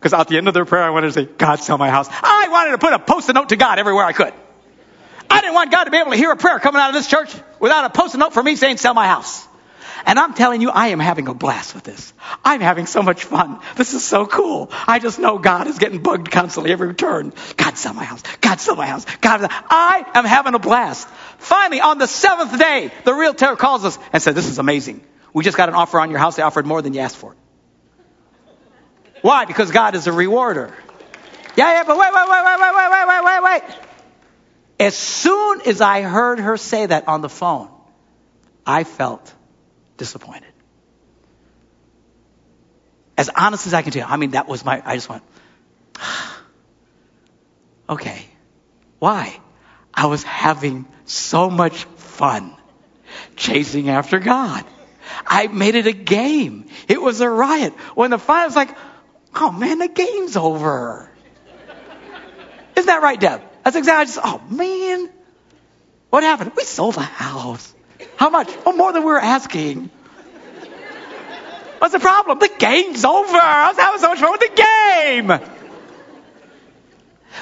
[0.00, 2.08] Because at the end of their prayer, I wanted to say, God, sell my house.
[2.10, 4.32] I wanted to put a post-it note to God everywhere I could.
[5.28, 7.06] I didn't want God to be able to hear a prayer coming out of this
[7.06, 9.46] church without a post-it note for me saying, sell my house.
[10.06, 12.14] And I'm telling you, I am having a blast with this.
[12.42, 13.60] I'm having so much fun.
[13.76, 14.70] This is so cool.
[14.88, 17.34] I just know God is getting bugged constantly every turn.
[17.58, 18.22] God sell my house.
[18.40, 19.04] God sell my house.
[19.20, 21.06] God, I am having a blast.
[21.36, 25.02] Finally, on the seventh day, the realtor calls us and said, this is amazing.
[25.34, 26.36] We just got an offer on your house.
[26.36, 27.36] They offered more than you asked for.
[29.22, 29.44] Why?
[29.44, 30.74] Because God is a rewarder.
[31.56, 33.78] Yeah, yeah, but wait, wait, wait, wait, wait, wait, wait, wait, wait, wait.
[34.78, 37.68] As soon as I heard her say that on the phone,
[38.64, 39.34] I felt
[39.96, 40.52] disappointed.
[43.18, 45.22] As honest as I can tell you, I mean, that was my, I just went,
[47.90, 48.24] okay.
[48.98, 49.38] Why?
[49.92, 52.56] I was having so much fun
[53.36, 54.64] chasing after God.
[55.26, 56.68] I made it a game.
[56.88, 57.72] It was a riot.
[57.94, 58.74] When the final was like,
[59.34, 61.10] oh man, the game's over.
[62.76, 63.42] Isn't that right, Deb?
[63.64, 65.10] That's exactly, just, oh man.
[66.10, 66.52] What happened?
[66.56, 67.74] We sold the house.
[68.16, 68.48] How much?
[68.66, 69.90] Oh, more than we were asking.
[71.78, 72.38] What's the problem?
[72.38, 73.36] The game's over.
[73.36, 75.40] I was having so much fun with the game.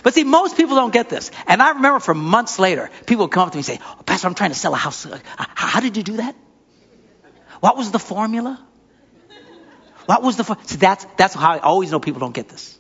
[0.03, 1.31] But see, most people don't get this.
[1.47, 4.03] And I remember for months later, people would come up to me and say, oh,
[4.05, 5.07] Pastor, I'm trying to sell a house.
[5.07, 6.37] Uh, how did you do that?
[7.61, 8.65] What was the formula?
[10.09, 12.79] What was the, for- see, that's, that's how I always know people don't get this.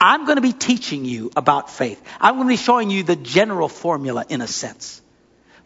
[0.00, 2.00] I'm going to be teaching you about faith.
[2.20, 5.02] I'm going to be showing you the general formula in a sense.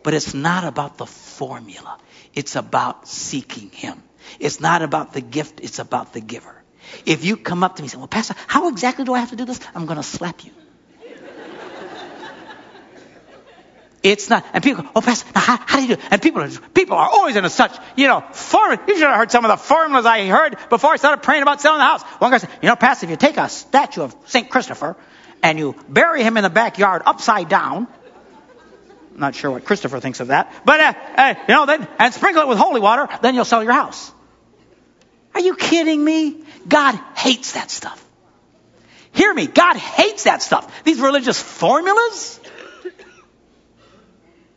[0.03, 1.99] But it's not about the formula.
[2.33, 4.03] It's about seeking Him.
[4.41, 5.61] It's not about the gift.
[5.61, 6.63] It's about the giver.
[7.05, 9.31] If you come up to me and say, well, Pastor, how exactly do I have
[9.31, 9.61] to do this?
[9.75, 10.53] I'm going to slap you.
[14.07, 16.09] It's not, and people go, oh, Pastor, how, how, do you do it?
[16.13, 18.81] And people are, people are always in a such, you know, formula.
[18.87, 21.61] You should have heard some of the formulas I heard before I started praying about
[21.61, 22.05] selling the house.
[22.21, 24.49] One guy said, you know, Pastor, if you take a statue of St.
[24.49, 24.95] Christopher
[25.43, 27.89] and you bury him in the backyard upside down,
[29.15, 32.15] I'm not sure what Christopher thinks of that, but, uh, uh, you know, then, and
[32.15, 34.13] sprinkle it with holy water, then you'll sell your house.
[35.35, 36.45] Are you kidding me?
[36.69, 38.01] God hates that stuff.
[39.11, 39.49] Hear me.
[39.49, 40.85] God hates that stuff.
[40.85, 42.39] These religious formulas.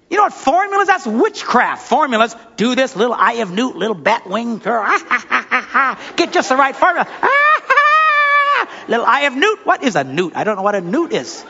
[0.10, 0.88] You know what formulas?
[0.88, 1.88] That's witchcraft.
[1.88, 2.36] Formulas.
[2.58, 4.84] Do this little eye of newt, little bat wing girl.
[4.86, 7.08] Ah, Get just the right formula.
[7.22, 9.66] Ah, little eye of newt.
[9.66, 10.36] What is a newt?
[10.36, 11.46] I don't know what a newt is.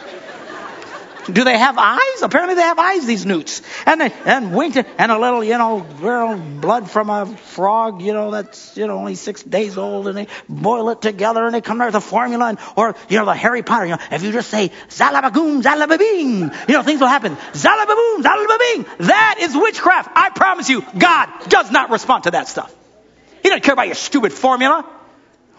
[1.33, 2.21] Do they have eyes?
[2.21, 3.61] Apparently they have eyes, these newts.
[3.85, 8.13] And they, and winked and a little, you know, little blood from a frog, you
[8.13, 11.61] know, that's, you know, only six days old and they boil it together and they
[11.61, 14.23] come out with a formula and, or, you know, the Harry Potter, you know, if
[14.23, 17.35] you just say, zalabagoom, zalababing, you know, things will happen.
[17.35, 19.07] Zalababoom, zalababing.
[19.07, 20.09] That is witchcraft.
[20.15, 22.73] I promise you, God does not respond to that stuff.
[23.43, 24.85] He doesn't care about your stupid formula.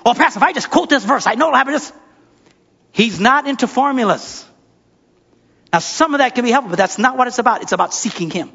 [0.05, 1.75] Well, Pastor, if I just quote this verse, I know it'll happen.
[1.75, 1.93] This.
[2.93, 4.47] He's not into formulas.
[5.73, 7.63] Now, some of that can be helpful, but that's not what it's about.
[7.63, 8.51] It's about seeking Him.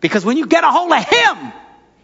[0.00, 1.52] Because when you get a hold of Him,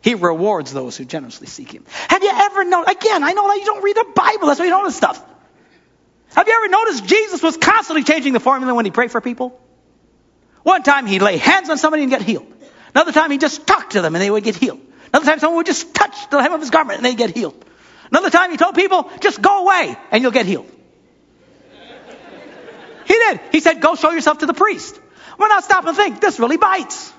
[0.02, 1.85] He rewards those who generously seek Him.
[2.09, 4.66] Have you ever noticed, again, I know that you don't read the Bible, that's why
[4.66, 5.24] you don't know this stuff.
[6.35, 9.61] Have you ever noticed Jesus was constantly changing the formula when He prayed for people?
[10.62, 12.52] One time He'd lay hands on somebody and get healed.
[12.94, 14.81] Another time He'd just talk to them and they would get healed.
[15.12, 17.64] Another time someone would just touch the hem of His garment and they'd get healed.
[18.11, 20.70] Another time He told people, just go away and you'll get healed.
[23.09, 23.40] He did.
[23.51, 25.01] He said, go show yourself to the priest.
[25.38, 26.21] Well, now stop and think.
[26.21, 27.12] This really bites.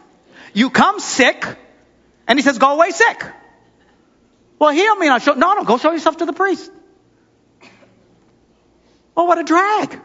[0.53, 1.45] You come sick,
[2.27, 3.25] and he says, go away sick.
[4.59, 5.07] Well, heal me.
[5.07, 6.71] And I'll show, no, no, go show yourself to the priest.
[9.15, 9.99] Well, what a drag.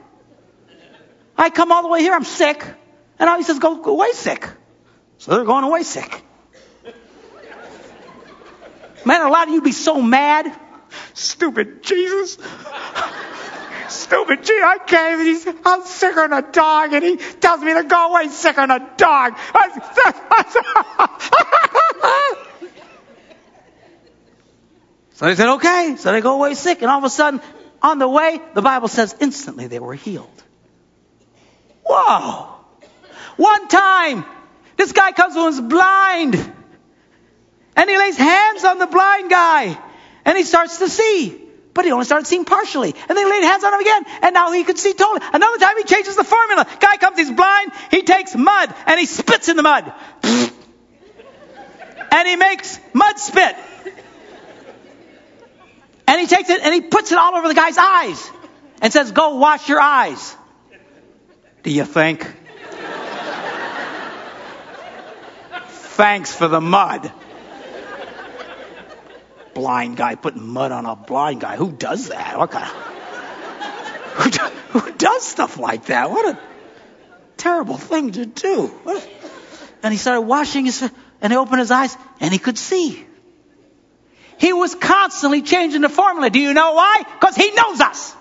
[1.36, 2.64] I come all the way here, I'm sick,
[3.18, 4.48] and now he says, go, go away sick.
[5.18, 6.22] So they're going away sick.
[9.04, 10.50] Man, a lot of you'd be so mad.
[11.12, 12.38] Stupid Jesus.
[13.94, 17.74] Stupid gee, I came and he's, I'm sick on a dog and he tells me
[17.74, 19.38] to go away sick on a dog.
[25.14, 25.94] so they said, okay.
[25.96, 27.40] So they go away sick and all of a sudden,
[27.82, 30.42] on the way, the Bible says instantly they were healed.
[31.84, 32.48] Whoa.
[33.36, 34.24] One time,
[34.76, 36.34] this guy comes was blind.
[37.76, 39.78] And he lays hands on the blind guy.
[40.24, 41.43] And he starts to see
[41.74, 42.94] but he only started seeing partially.
[43.08, 45.20] And then he laid hands on him again, and now he could see totally.
[45.32, 46.66] Another time he changes the formula.
[46.80, 49.92] Guy comes, he's blind, he takes mud, and he spits in the mud.
[52.12, 53.56] and he makes mud spit.
[56.06, 58.30] And he takes it and he puts it all over the guy's eyes
[58.82, 60.36] and says, go wash your eyes.
[61.62, 62.22] Do you think?
[65.96, 67.10] Thanks for the mud.
[69.54, 71.56] Blind guy putting mud on a blind guy.
[71.56, 72.38] Who does that?
[72.38, 72.72] What kind of,
[74.14, 74.40] who, do,
[74.78, 76.10] who does stuff like that?
[76.10, 76.38] What a
[77.36, 78.66] terrible thing to do.
[78.66, 79.08] What,
[79.82, 80.82] and he started washing his,
[81.20, 83.04] and he opened his eyes, and he could see.
[84.38, 86.30] He was constantly changing the formula.
[86.30, 87.02] Do you know why?
[87.20, 88.14] Because he knows us.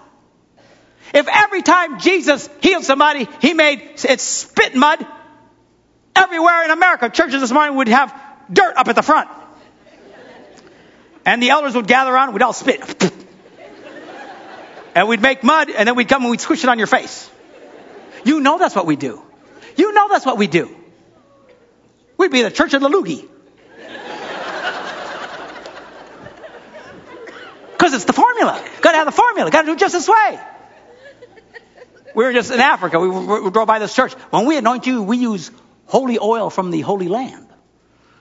[1.13, 5.05] If every time Jesus healed somebody, he made it spit mud,
[6.15, 8.13] everywhere in America, churches this morning would have
[8.51, 9.29] dirt up at the front.
[11.25, 13.11] And the elders would gather around, we'd all spit.
[14.95, 17.29] And we'd make mud, and then we'd come and we'd squish it on your face.
[18.25, 19.21] You know that's what we do.
[19.75, 20.75] You know that's what we do.
[22.17, 23.27] We'd be the church of the loogie.
[27.71, 28.63] Because it's the formula.
[28.81, 29.49] Gotta have the formula.
[29.51, 30.39] Gotta do it just this way.
[32.15, 32.99] We were just in Africa.
[32.99, 34.13] We, we, we drove by this church.
[34.29, 35.49] When we anoint you, we use
[35.87, 37.47] holy oil from the Holy Land.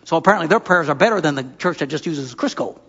[0.05, 2.81] So apparently their prayers are better than the church that just uses Crisco.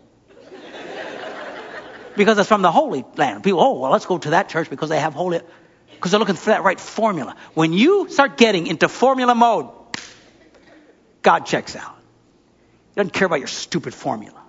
[2.16, 3.44] Because it's from the Holy Land.
[3.44, 5.42] People, oh, well, let's go to that church because they have holy,
[5.92, 7.36] because they're looking for that right formula.
[7.54, 9.70] When you start getting into formula mode,
[11.22, 11.96] God checks out.
[12.94, 14.42] He doesn't care about your stupid formula.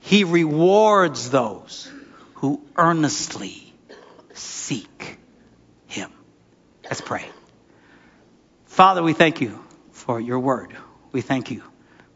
[0.00, 1.90] He rewards those
[2.34, 3.72] who earnestly
[4.34, 5.18] seek
[5.86, 6.10] Him.
[6.84, 7.24] Let's pray.
[8.66, 9.62] Father, we thank you
[9.92, 10.74] for your word.
[11.12, 11.62] We thank you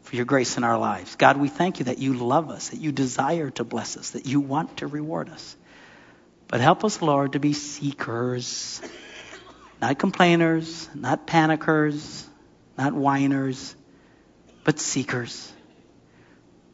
[0.07, 1.17] for your grace in our lives.
[1.17, 4.25] God, we thank you that you love us, that you desire to bless us, that
[4.25, 5.57] you want to reward us.
[6.47, 8.81] But help us, Lord, to be seekers,
[9.81, 12.25] not complainers, not panickers,
[12.77, 13.75] not whiners,
[14.63, 15.51] but seekers.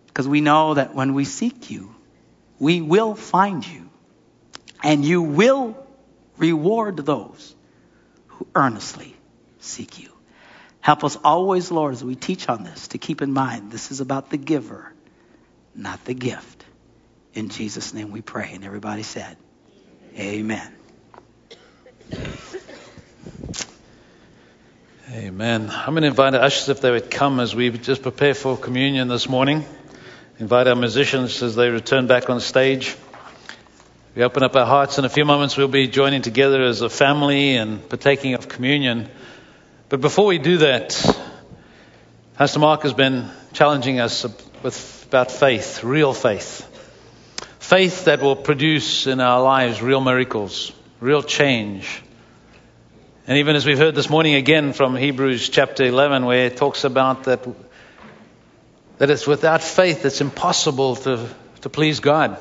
[0.06, 1.96] Because we know that when we seek you,
[2.60, 3.90] we will find you,
[4.84, 5.76] and you will
[6.38, 7.56] reward those
[8.28, 9.16] who earnestly
[9.60, 10.13] seek you.
[10.84, 14.02] Help us always, Lord, as we teach on this, to keep in mind this is
[14.02, 14.92] about the giver,
[15.74, 16.66] not the gift.
[17.34, 18.52] In Jesus' name we pray.
[18.54, 19.38] And everybody said,
[20.18, 20.70] Amen.
[25.10, 25.70] Amen.
[25.72, 28.58] I'm going to invite our ushers if they would come as we just prepare for
[28.58, 29.64] communion this morning.
[30.38, 32.98] Invite our musicians as they return back on stage.
[34.16, 34.98] We open up our hearts.
[34.98, 39.10] In a few moments, we'll be joining together as a family and partaking of communion.
[39.94, 40.90] But before we do that,
[42.36, 44.26] Pastor Mark has been challenging us
[44.64, 46.68] with about faith, real faith.
[47.60, 52.02] Faith that will produce in our lives real miracles, real change.
[53.28, 56.86] And even as we've heard this morning again from Hebrews chapter 11, where it talks
[56.86, 57.48] about that,
[58.98, 61.30] that it's without faith it's impossible to,
[61.62, 62.40] to please God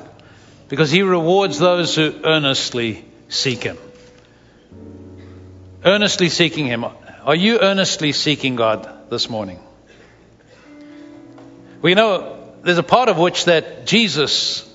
[0.69, 3.77] because He rewards those who earnestly seek Him.
[5.85, 6.85] Earnestly seeking Him.
[7.25, 9.61] Are you earnestly seeking God this morning?
[11.81, 14.69] We know there's a part of which that Jesus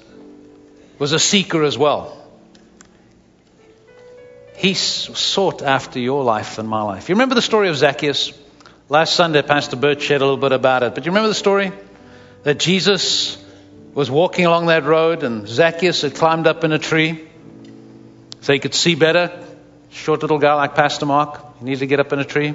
[0.99, 2.17] was a seeker as well.
[4.57, 7.11] He sought after your life and my life.
[7.11, 8.33] You remember the story of Zacchaeus?
[8.89, 10.95] Last Sunday, Pastor Bert shared a little bit about it.
[10.95, 11.71] But you remember the story?
[12.45, 13.37] That Jesus
[13.93, 17.29] was walking along that road and Zacchaeus had climbed up in a tree
[18.41, 19.45] so he could see better.
[19.91, 21.48] Short little guy like Pastor Mark.
[21.59, 22.55] He needs to get up in a tree.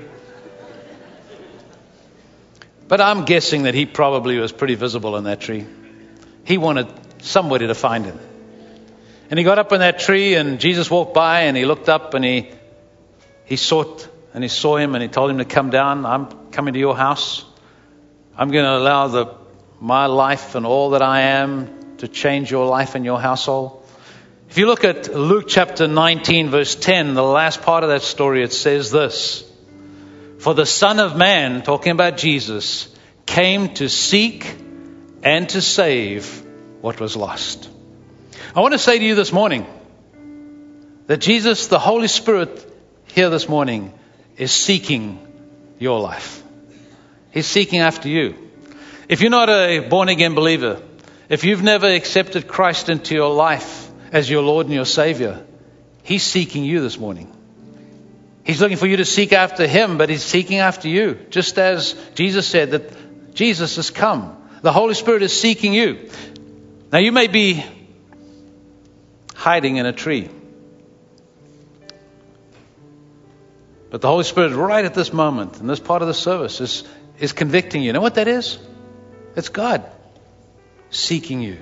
[2.87, 5.65] But I'm guessing that he probably was pretty visible in that tree.
[6.45, 6.87] He wanted
[7.21, 8.19] somebody to find him.
[9.29, 12.13] And he got up in that tree, and Jesus walked by, and he looked up,
[12.13, 12.51] and he,
[13.45, 16.05] he sought, and he saw him, and he told him to come down.
[16.05, 17.43] I'm coming to your house.
[18.37, 19.35] I'm going to allow the,
[19.79, 23.82] my life and all that I am to change your life and your household.
[24.53, 28.43] If you look at Luke chapter 19, verse 10, the last part of that story,
[28.43, 29.43] it says this
[30.37, 32.87] For the Son of Man, talking about Jesus,
[33.25, 34.55] came to seek
[35.23, 36.45] and to save
[36.81, 37.67] what was lost.
[38.55, 39.65] I want to say to you this morning
[41.07, 42.63] that Jesus, the Holy Spirit,
[43.07, 43.91] here this morning,
[44.37, 45.17] is seeking
[45.79, 46.43] your life.
[47.31, 48.35] He's seeking after you.
[49.09, 50.79] If you're not a born again believer,
[51.27, 53.82] if you've never accepted Christ into your life,
[54.13, 55.43] as your Lord and your Savior,
[56.03, 57.33] He's seeking you this morning.
[58.45, 61.15] He's looking for you to seek after Him, but He's seeking after you.
[61.31, 64.37] Just as Jesus said that Jesus has come.
[64.61, 66.09] The Holy Spirit is seeking you.
[66.91, 67.65] Now, you may be
[69.33, 70.29] hiding in a tree.
[73.89, 76.83] But the Holy Spirit, right at this moment, in this part of the service, is,
[77.19, 77.87] is convicting you.
[77.87, 78.59] You know what that is?
[79.35, 79.83] It's God
[80.91, 81.57] seeking you,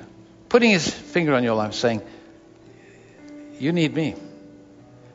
[0.50, 2.02] putting His finger on your life, saying,
[3.62, 4.16] you need me.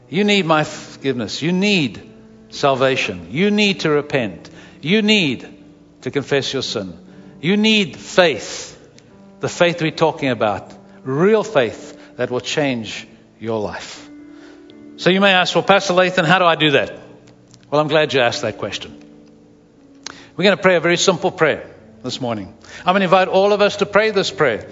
[0.08, 1.42] You need my forgiveness.
[1.42, 2.00] You need
[2.50, 3.28] salvation.
[3.30, 4.48] You need to repent.
[4.80, 5.48] You need
[6.02, 6.96] to confess your sin.
[7.40, 8.72] You need faith.
[9.40, 10.72] the faith we're talking about,
[11.04, 13.06] real faith that will change
[13.38, 14.08] your life.
[14.96, 16.98] So you may ask, well, Pastor Lathan, how do I do that?
[17.70, 18.96] Well, I'm glad you asked that question.
[20.36, 21.70] We're going to pray a very simple prayer
[22.02, 22.56] this morning.
[22.78, 24.70] I'm going to invite all of us to pray this prayer.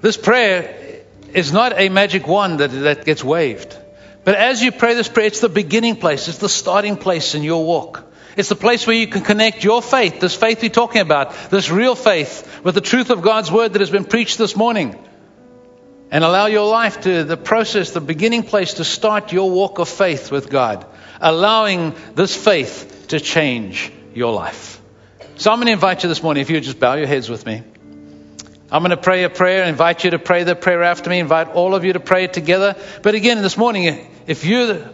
[0.00, 0.91] This prayer
[1.34, 3.76] is not a magic wand that, that gets waved.
[4.24, 7.42] But as you pray this prayer, it's the beginning place, it's the starting place in
[7.42, 8.04] your walk.
[8.36, 11.70] It's the place where you can connect your faith, this faith we're talking about, this
[11.70, 14.96] real faith, with the truth of God's word that has been preached this morning.
[16.10, 19.88] And allow your life to, the process, the beginning place to start your walk of
[19.88, 20.86] faith with God.
[21.20, 24.80] Allowing this faith to change your life.
[25.36, 27.28] So I'm going to invite you this morning, if you would just bow your heads
[27.28, 27.62] with me.
[28.72, 31.48] I'm going to pray a prayer, invite you to pray the prayer after me, invite
[31.48, 32.74] all of you to pray it together.
[33.02, 34.88] But again, this morning, if you're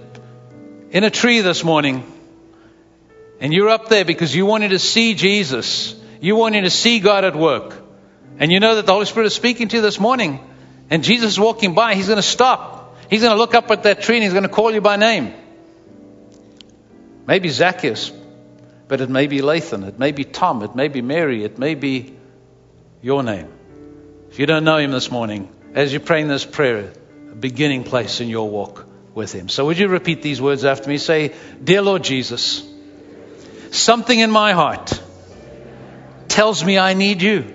[0.90, 2.02] in a tree this morning
[3.38, 7.24] and you're up there because you wanted to see Jesus, you wanted to see God
[7.24, 7.80] at work,
[8.40, 10.40] and you know that the Holy Spirit is speaking to you this morning,
[10.90, 12.96] and Jesus is walking by, He's going to stop.
[13.08, 14.96] He's going to look up at that tree and He's going to call you by
[14.96, 15.32] name.
[17.28, 18.10] Maybe Zacchaeus,
[18.88, 21.76] but it may be Lathan, it may be Tom, it may be Mary, it may
[21.76, 22.16] be
[23.02, 23.54] your name.
[24.30, 26.92] If you don't know Him this morning, as you're praying this prayer,
[27.32, 29.48] a beginning place in your walk with Him.
[29.48, 30.98] So would you repeat these words after me?
[30.98, 32.66] Say, Dear Lord Jesus,
[33.70, 35.00] something in my heart
[36.28, 37.54] tells me I need you.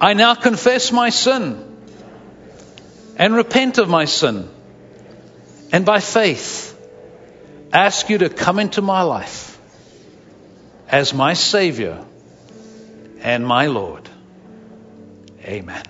[0.00, 1.64] I now confess my sin
[3.16, 4.48] and repent of my sin.
[5.72, 6.74] And by faith,
[7.72, 9.58] ask you to come into my life
[10.88, 12.04] as my Savior
[13.20, 14.07] and my Lord.
[15.48, 15.87] Amen.